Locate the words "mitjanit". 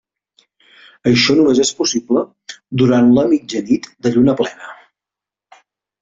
3.33-3.85